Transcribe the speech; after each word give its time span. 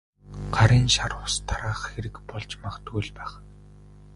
Гарын 0.55 0.85
шар 0.95 1.11
ус 1.23 1.33
тараах 1.47 1.79
хэрэг 1.91 2.15
болж 2.29 2.51
магадгүй 2.63 3.01
л 3.07 3.11
байх. 3.17 3.33